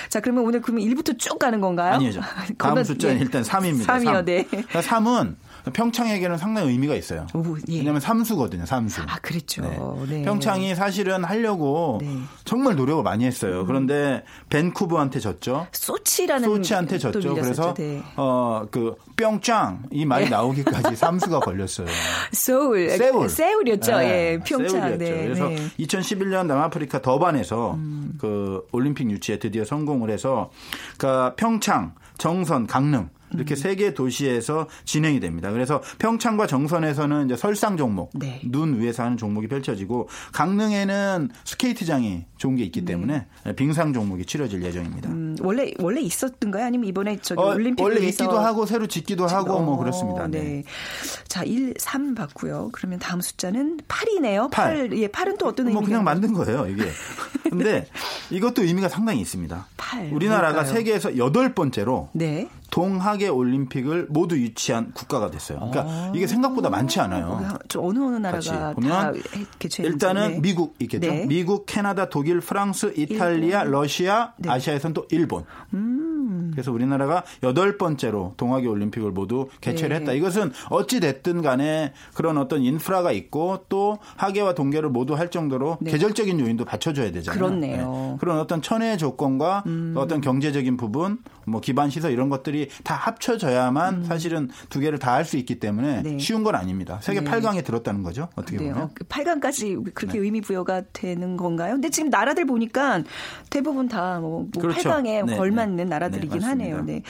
[0.10, 1.96] 자, 그러면 오늘 그러면 1부터 쭉 가는 건가요?
[1.96, 2.22] 아니죠.
[2.58, 3.86] 다음 숫자는 일단 3입니다.
[3.86, 4.26] 3이요, 3.
[4.26, 4.44] 네.
[4.44, 5.36] 그러니까 3은
[5.72, 7.28] 평창에게는 상당히 의미가 있어요.
[7.34, 7.78] 오, 예.
[7.78, 9.02] 왜냐하면 삼수거든요, 삼수.
[9.08, 9.62] 아, 그랬죠.
[9.62, 9.78] 네.
[10.18, 10.24] 네.
[10.24, 12.18] 평창이 사실은 하려고 네.
[12.46, 13.62] 정말 노력을 많이 했어요.
[13.62, 13.66] 음.
[13.66, 15.68] 그런데 벤쿠버한테 졌죠.
[15.72, 17.34] 소치라는 소치한테 졌죠.
[17.36, 18.02] 그래서 네.
[18.16, 20.30] 어그 평창 이 말이 네.
[20.32, 21.88] 나오기까지 삼수가 걸렸어요.
[22.32, 23.98] 서울, 세울, 세울이었죠.
[23.98, 24.08] 네.
[24.08, 24.70] 예, 평창.
[24.70, 24.98] 세울이었죠.
[24.98, 25.24] 네.
[25.24, 25.50] 그래서
[25.80, 28.14] 2011년 남아프리카 더반에서 음.
[28.20, 30.52] 그 올림픽 유치에 드디어 성공을 해서
[30.98, 33.56] 그 평창, 정선, 강릉 이렇게 음.
[33.56, 35.52] 세개 도시에서 진행이 됩니다.
[35.52, 38.42] 그래서 평창과 정선에서는 이제 설상 종목, 네.
[38.46, 42.94] 눈 위에서 하는 종목이 펼쳐지고 강릉에는 스케이트장이 좋은 게 있기 네.
[42.94, 43.56] 때문에 네.
[43.56, 45.10] 빙상 종목이 치러질 예정입니다.
[45.10, 46.66] 음, 원래 원래 있었던가요?
[46.66, 50.28] 아니면 이번에 저기 어, 올림픽 원래 있기도 하고 새로 짓기도 하고 어, 뭐 그렇습니다.
[50.28, 50.44] 네.
[50.44, 50.64] 네.
[51.28, 52.70] 자, 1, 3 봤고요.
[52.72, 54.52] 그러면 다음 숫자는 8이네요.
[54.52, 54.90] 8.
[54.90, 54.98] 8.
[55.00, 55.80] 예, 8은 또 어떤 의미가?
[55.80, 56.84] 뭐 그냥 만든 거예요, 이게.
[57.44, 57.88] 근데
[58.32, 59.68] 이것도 의미가 상당히 있습니다.
[59.78, 60.10] 8.
[60.14, 60.74] 우리나라가 뭘까요?
[60.74, 62.48] 세계에서 여덟 번째로 네.
[62.72, 65.60] 동하계 올림픽을 모두 유치한 국가가 됐어요.
[65.60, 67.58] 그러니까 아~ 이게 생각보다 많지 않아요.
[67.68, 69.16] 저 어느 어느 나라가 보면
[69.80, 70.40] 일단은 네.
[70.42, 71.10] 미국 있겠죠.
[71.10, 71.26] 네.
[71.26, 73.72] 미국, 캐나다, 독일, 프랑스, 이탈리아, 일본.
[73.72, 74.50] 러시아, 네.
[74.50, 75.44] 아시아에선 또 일본.
[75.74, 76.52] 음.
[76.52, 80.02] 그래서 우리나라가 여덟 번째로 동하계 올림픽을 모두 개최를 네.
[80.02, 80.14] 했다.
[80.14, 85.92] 이것은 어찌 됐든 간에 그런 어떤 인프라가 있고 또 하계와 동계를 모두 할 정도로 네.
[85.92, 87.40] 계절적인 요인도 받쳐줘야 되잖아요.
[87.40, 87.92] 그렇네요.
[88.14, 88.18] 네.
[88.20, 89.94] 그런 어떤 천혜의 조건과 음.
[89.96, 94.04] 어떤 경제적인 부분, 뭐 기반 시설 이런 것들이 다 합쳐져야만 음.
[94.06, 96.18] 사실은 두 개를 다 할 수 있기 때문에 네.
[96.20, 97.00] 쉬운 건 아닙니다.
[97.02, 97.30] 세계 네.
[97.30, 98.30] 8강에 들었다는 거죠.
[98.36, 98.72] 어떻게 네.
[98.72, 98.92] 보면.
[99.10, 100.24] 8강까지 그렇게 네.
[100.24, 101.74] 의미 부여가 되는 건가요?
[101.74, 103.04] 근데 지금 나라들 보니까
[103.50, 104.90] 대부분 다뭐 뭐 그렇죠.
[104.90, 105.38] 8강에 네.
[105.38, 106.82] 걸맞는 나라들이긴 하네요.
[106.84, 107.02] 네.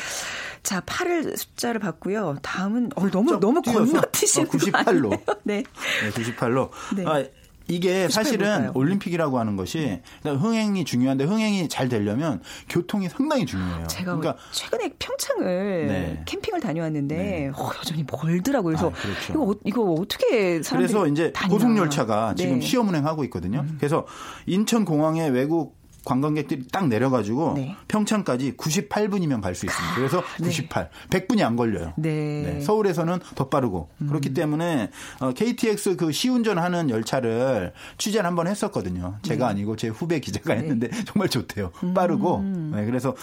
[0.63, 2.38] 자, 8을 숫자를 봤고요.
[2.41, 5.10] 다음은 어, 너무 너무 건너뛰시는 어, 98로.
[5.43, 5.63] 네.
[6.03, 6.69] 네, 98로.
[6.95, 7.05] 네.
[7.05, 7.23] 아,
[7.67, 13.88] 이게 사실은 올림픽이라고 하는 것이 흥행이 중요한데 흥행이 잘 되려면 교통이 상당히 중요해요.
[13.88, 16.21] 제가 그러니까 최근에 평창을 네.
[16.25, 17.51] 캠핑을 다녀왔는데 네.
[17.53, 18.75] 어, 여전히 멀더라고요.
[18.75, 19.34] 그래서 아, 그렇죠.
[19.34, 22.65] 이거, 이거 어떻게 그래서 이제 고속열차가 지금 네.
[22.65, 23.62] 시험 운행하고 있거든요.
[23.62, 23.75] 음.
[23.77, 24.06] 그래서
[24.45, 25.76] 인천 공항에 외국
[26.07, 27.75] 관광객들이 딱 내려가지고 네.
[27.89, 29.95] 평창까지 98분이면 갈 수 있습니다.
[29.95, 31.19] 그래서 98, 네.
[31.19, 31.93] 100분이 안 걸려요.
[31.97, 32.43] 네.
[32.43, 32.61] 네.
[32.61, 34.07] 서울에서는 더 빠르고 음.
[34.07, 34.91] 그렇기 때문에
[35.35, 39.17] KTX 어, 그 시운전하는 열차를 취재를 한번 했었거든요.
[39.23, 39.51] 제가 네.
[39.51, 40.61] 아니고 제 후배 기자가 네.
[40.61, 41.71] 했는데 정말 좋대요.
[41.83, 41.93] 음.
[41.93, 43.15] 빠르고 네, 그래서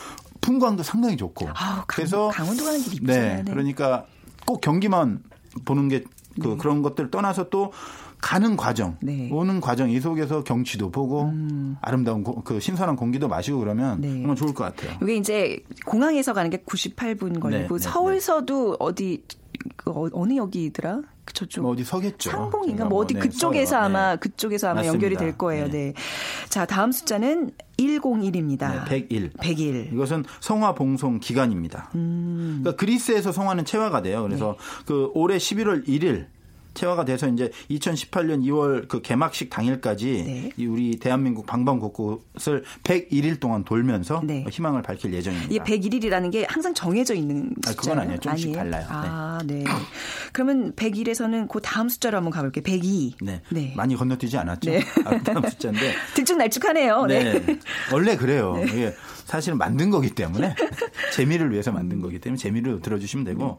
[0.42, 1.48] 풍광도 상당히 좋고.
[1.54, 3.36] 아, 그래서 강원도 가는 길이 이쁘잖아요.
[3.36, 3.50] 네, 네.
[3.50, 4.04] 그러니까
[4.44, 5.22] 꼭 경기만
[5.64, 6.04] 보는 게그
[6.36, 6.56] 네.
[6.58, 7.72] 그런 것들 떠나서 또
[8.24, 9.28] 가는 과정, 네.
[9.30, 11.76] 오는 과정 이 속에서 경치도 보고 음.
[11.82, 14.08] 아름다운 고, 그 신선한 공기도 마시고 그러면 네.
[14.08, 14.96] 정말 좋을 것 같아요.
[15.02, 19.22] 이게 이제 공항에서 가는 게 98분 걸리고 네, 네, 서울서도 어디
[19.76, 21.02] 그 어, 어느 역이더라?
[21.34, 22.30] 저쪽 뭐 어디 서겠죠.
[22.30, 23.80] 상봉인가 뭐 어디 네, 그쪽에서 서요.
[23.82, 24.16] 아마 네.
[24.16, 24.94] 그쪽에서 아마 맞습니다.
[24.94, 25.66] 연결이 될 거예요.
[25.66, 25.92] 네.
[25.92, 25.94] 네.
[26.48, 28.86] 자, 다음 숫자는 101입니다.
[28.88, 29.32] 네, 101.
[29.38, 29.90] 101.
[29.92, 31.90] 이것은 성화 봉송 기간입니다.
[31.94, 32.60] 음.
[32.62, 34.22] 그러니까 그리스에서 성화는 체화가 돼요.
[34.22, 34.84] 그래서 네.
[34.86, 36.28] 그 올해 11월 1일
[36.74, 40.50] 체화가 돼서 이제 2018년 2월 그 개막식 당일까지 네.
[40.56, 44.44] 이 우리 대한민국 방방 곳곳을 101일 동안 돌면서 네.
[44.50, 45.48] 희망을 밝힐 예정입니다.
[45.52, 48.20] 이게 101일이라는 게 항상 정해져 있는 숫자 아, 그건 아니에요.
[48.20, 48.58] 조금씩 아니에요?
[48.58, 48.86] 달라요.
[48.90, 49.54] 아, 네.
[49.54, 49.64] 네.
[50.32, 52.62] 그러면 101에서는 그 다음 숫자로 한번 가볼게요.
[52.64, 53.14] 102.
[53.22, 53.40] 네.
[53.50, 53.72] 네.
[53.76, 54.70] 많이 건너뛰지 않았죠.
[54.70, 54.80] 네.
[55.04, 55.94] 아, 다음 숫자인데.
[56.14, 57.06] 들쭉날쭉하네요.
[57.06, 57.38] 네.
[57.40, 57.58] 네.
[57.92, 58.56] 원래 그래요.
[58.56, 58.94] 네.
[59.24, 60.54] 사실은 만든 거기 때문에
[61.14, 63.58] 재미를 위해서 만든 거기 때문에 재미를 들어주시면 되고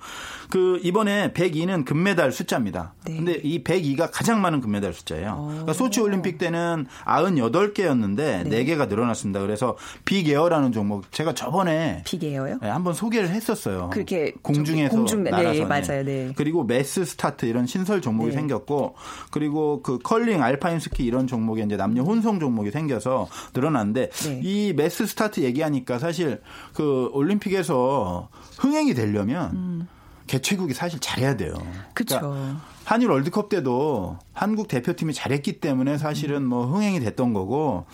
[0.49, 2.93] 그 이번에 102는 금메달 숫자입니다.
[3.05, 3.17] 네.
[3.17, 5.45] 근데 이 102가 가장 많은 금메달 숫자예요.
[5.49, 8.65] 그러니까 소치 올림픽 때는 98개였는데 네.
[8.65, 9.39] 4개가 늘어났습니다.
[9.41, 12.59] 그래서 빅에어라는 종목 제가 저번에 빅에어요?
[12.61, 13.89] 네, 한번 소개를 했었어요.
[13.91, 16.03] 그렇게 공중에서 공중, 네, 날아서 네, 맞아요.
[16.03, 16.31] 네.
[16.35, 18.35] 그리고 매스 스타트 이런 신설 종목이 네.
[18.35, 18.95] 생겼고
[19.31, 24.41] 그리고 그 컬링, 알파인 스키 이런 종목에 이제 남녀 혼성 종목이 생겨서 늘어났는데 네.
[24.43, 26.41] 이 매스 스타트 얘기 하니까 사실
[26.73, 29.87] 그 올림픽에서 흥행이 되려면 음.
[30.27, 31.53] 개최국이 사실 잘해야 돼요.
[31.93, 32.19] 그렇죠.
[32.19, 37.85] 그러니까 한일 월드컵 때도 한국 대표팀이 잘했기 때문에 사실은 뭐 흥행이 됐던 거고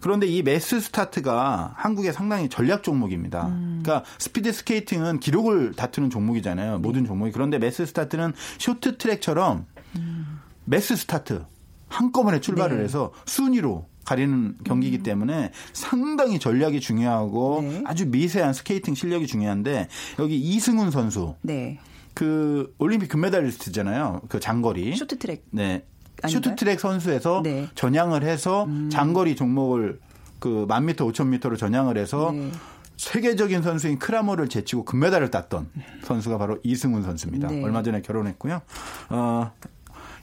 [0.00, 3.48] 그런데 이 매스 스타트가 한국의 상당히 전략 종목입니다.
[3.48, 3.80] 음.
[3.82, 6.72] 그러니까 스피드 스케이팅은 기록을 다투는 종목이잖아요.
[6.72, 6.78] 네.
[6.78, 7.32] 모든 종목이.
[7.32, 10.40] 그런데 매스 스타트는 쇼트 트랙처럼 음.
[10.64, 11.44] 매스 스타트
[11.88, 12.84] 한꺼번에 출발을 네.
[12.84, 15.02] 해서 순위로 가리는 경기이기 음.
[15.02, 17.82] 때문에 상당히 전략이 중요하고 네.
[17.84, 21.78] 아주 미세한 스케이팅 실력이 중요한데 여기 이승훈 선수 네.
[22.14, 24.22] 그 올림픽 금메달리스트잖아요.
[24.28, 25.44] 그 장거리 쇼트트랙.
[25.50, 25.84] 네.
[26.26, 27.68] 쇼트트랙 선수에서 네.
[27.74, 28.88] 전향을 해서 음.
[28.90, 30.00] 장거리 종목을
[30.38, 32.50] 그만 미터, 오천 미터로 전향을 해서 네.
[32.96, 35.68] 세계적인 선수인 크라머를 제치고 금메달을 땄던
[36.04, 37.48] 선수가 바로 이승훈 선수입니다.
[37.48, 37.62] 네.
[37.62, 38.62] 얼마 전에 결혼했고요.
[39.10, 39.52] 어,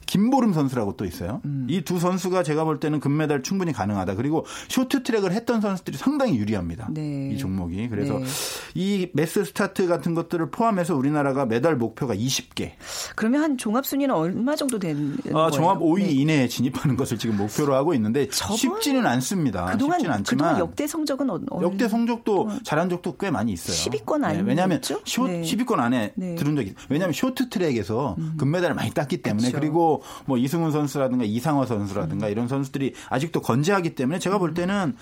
[0.05, 1.41] 김보름 선수라고 또 있어요.
[1.45, 1.67] 음.
[1.69, 4.15] 이두 선수가 제가 볼 때는 금메달 충분히 가능하다.
[4.15, 6.89] 그리고 쇼트트랙을 했던 선수들이 상당히 유리합니다.
[6.91, 7.31] 네.
[7.33, 7.87] 이 종목이.
[7.89, 8.25] 그래서 네.
[8.75, 12.71] 이 매스 스타트 같은 것들을 포함해서 우리나라가 메달 목표가 20개.
[13.15, 15.51] 그러면 한 종합 순위는 얼마 정도 되는 아, 거예요?
[15.51, 16.11] 종합 5위 네.
[16.11, 19.65] 이내에 진입하는 것을 지금 목표로 하고 있는데 쉽지는 않습니다.
[19.65, 23.75] 그동안, 쉽지는 않지만 그동안 역대 성적은 어, 역대 성적도 잘한 적도 꽤 많이 있어요.
[23.75, 25.41] 10위권 안에 네, 왜냐하면 쇼, 네.
[25.41, 26.35] 10위권 안에 네.
[26.35, 28.33] 들은 적이 왜냐하면 쇼트트랙에서 음.
[28.37, 29.59] 금메달을 많이 땄기 때문에 그렇죠.
[29.59, 29.94] 그리고
[30.25, 32.31] 뭐 이승훈 선수라든가 이상화 선수라든가 음.
[32.31, 34.95] 이런 선수들이 아직도 건재하기 때문에 제가 볼 때는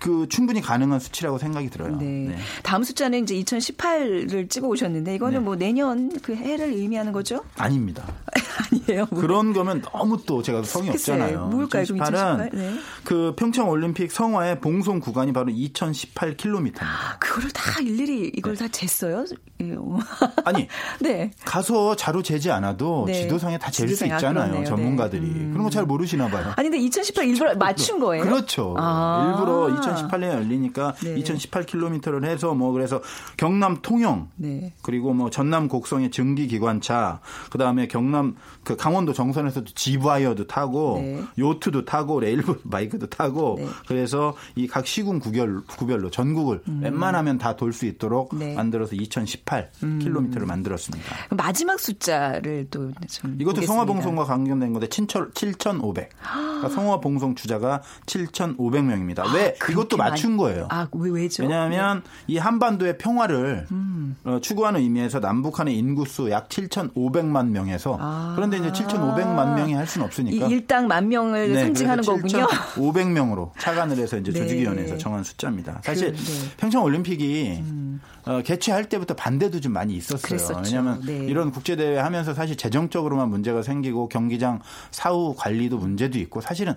[0.00, 1.96] 그 충분히 가능한 수치라고 생각이 들어요.
[1.96, 2.04] 네.
[2.28, 2.36] 네.
[2.62, 5.44] 다음 숫자는 이제 2018을 찍어 오셨는데 이거는 네.
[5.44, 7.44] 뭐 내년 그 해를 의미하는 거죠?
[7.56, 8.04] 아닙니다.
[8.72, 9.06] 아니에요.
[9.10, 9.20] 뭐.
[9.20, 11.46] 그런 거면 너무 또 제가 성이 없잖아요.
[11.48, 11.84] 뭘까요?
[11.84, 12.74] 2018은 네.
[13.04, 16.80] 그 평창 올림픽 성화의 봉송 구간이 바로 2018km입니다.
[17.20, 18.66] 그거를 다 일일이 이걸 네.
[18.66, 19.26] 다 쟀어요?
[19.62, 19.76] 예.
[20.44, 20.68] 아니.
[21.00, 21.30] 네.
[21.44, 23.14] 가서 자료 재지 않아도 네.
[23.14, 24.60] 지도상에 다 잴 수 있잖아요.
[24.60, 25.22] 아, 전문가들이.
[25.22, 25.50] 음.
[25.52, 26.52] 그런 거 잘 모르시나 봐요.
[26.56, 28.24] 아니 근데 2018 일부러 맞춘 거예요?
[28.24, 28.74] 그렇죠.
[28.78, 29.34] 아.
[29.36, 31.16] 일부러 2018년에 열리니까 네.
[31.16, 33.02] 2018km를 해서 뭐 그래서
[33.36, 34.72] 경남 통영 네.
[34.82, 37.20] 그리고 뭐 전남 곡성의 증기 기관차
[37.50, 41.22] 그다음에 경남 그 강원도 정선에서도 지바이어도 타고 네.
[41.38, 43.66] 요트도 타고 레일보 바이크도 타고 네.
[43.88, 46.80] 그래서 이 각 시군 구별 구별로 전국을 음.
[46.82, 48.54] 웬만하면 다 돌 수 있도록 네.
[48.54, 49.98] 만들어서 2018 음.
[50.46, 51.14] 만들었습니다.
[51.30, 56.10] 마지막 숫자를 또좀 이것도 성화봉송과 관련된 건데 7,500.
[56.18, 59.32] 그러니까 성화봉송 주자가 7,500명입니다.
[59.34, 60.66] 왜 아, 이것도 맞춘 거예요.
[60.70, 61.42] 아, 왜, 왜죠?
[61.42, 62.34] 왜냐하면 네.
[62.34, 64.16] 이 한반도의 평화를 음.
[64.24, 68.32] 어, 추구하는 의미에서 남북한의 인구수 약 7,500만 명에서 아.
[68.36, 72.46] 그런데 이제 7,500만 명이 할 수는 없으니까 일당 만 명을 네, 상징하는 거군요.
[72.46, 74.40] 7,500명으로 차관을 해서 이제 네.
[74.40, 75.80] 조직위원회에서 정한 숫자입니다.
[75.82, 76.50] 사실 그, 네.
[76.56, 78.00] 평창 올림픽이 음.
[78.26, 80.20] 어, 개최할 때부터 반대도 좀 많이 있었어요.
[80.20, 80.60] 그랬었죠.
[80.64, 81.26] 왜냐하면 네.
[81.26, 84.60] 이런 국제 대회 하면서 사실 재정적으로만 문제가 생기고 경기장
[84.90, 86.74] 사후 관리도 문제도 있고 사실은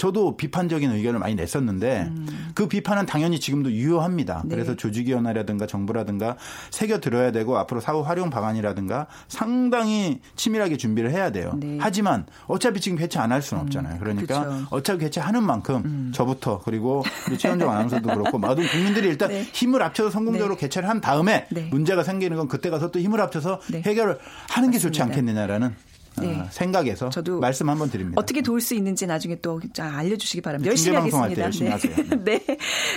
[0.00, 2.52] 저도 비판적인 의견을 많이 냈었는데 음.
[2.54, 4.44] 그 비판은 당연히 지금도 유효합니다.
[4.46, 4.54] 네.
[4.54, 6.36] 그래서 조직위원회라든가 정부라든가
[6.70, 11.52] 새겨 들어야 되고 앞으로 사후 활용 방안이라든가 상당히 치밀하게 준비를 해야 돼요.
[11.60, 11.76] 네.
[11.78, 13.66] 하지만 어차피 지금 개최 안 할 수는 음.
[13.66, 13.98] 없잖아요.
[14.00, 14.66] 그러니까 그렇죠.
[14.70, 16.12] 어차피 개최하는 만큼 음.
[16.14, 19.42] 저부터 그리고 우리 최현정 아나운서도 그렇고 모든 국민들이 일단 네.
[19.52, 20.60] 힘을 합쳐서 성공적으로 네.
[20.62, 21.68] 개최를 한 다음에 네.
[21.70, 23.82] 문제가 생기는 건 그때 가서 또 힘을 합쳐서 네.
[23.84, 24.78] 해결을 하는 게 맞습니다.
[24.80, 25.89] 좋지 않겠느냐라는
[26.20, 26.44] 네.
[26.50, 28.20] 생각에서 저도 말씀 한번 드립니다.
[28.20, 30.70] 어떻게 도울 수 있는지 나중에 또 알려주시기 바랍니다.
[30.70, 31.42] 열심히 하겠습니다.
[31.42, 31.72] 열심히 네.
[31.72, 31.94] 하세요.
[32.24, 32.44] 네.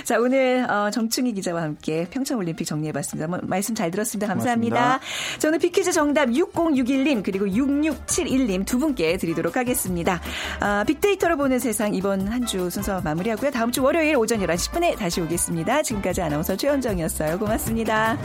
[0.04, 3.40] 자 오늘 어, 정충희 기자와 함께 평창올림픽 정리해봤습니다.
[3.42, 4.26] 말씀 잘 들었습니다.
[4.28, 4.76] 감사합니다.
[4.76, 5.38] 고맙습니다.
[5.40, 10.20] 저는 비퀴즈 정답 6061님 그리고 6671님 두 분께 드리도록 하겠습니다.
[10.60, 13.50] 아, 빅데이터로 보는 세상 이번 한 주 순서 마무리하고요.
[13.50, 15.82] 다음 주 월요일 오전 11시 10분에 다시 오겠습니다.
[15.82, 17.38] 지금까지 아나운서 최현정이었어요.
[17.38, 18.18] 고맙습니다.